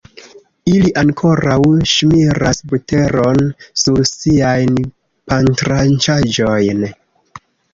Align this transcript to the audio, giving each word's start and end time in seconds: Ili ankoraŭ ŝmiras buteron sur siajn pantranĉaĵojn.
Ili 0.69 0.91
ankoraŭ 1.01 1.57
ŝmiras 1.91 2.61
buteron 2.71 3.45
sur 3.83 4.01
siajn 4.13 4.81
pantranĉaĵojn. 5.33 6.83